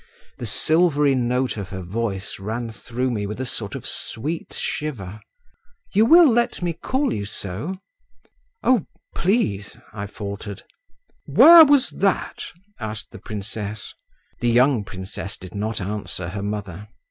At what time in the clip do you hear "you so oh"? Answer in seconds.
7.13-8.81